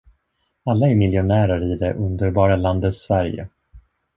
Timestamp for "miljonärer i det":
0.95-1.93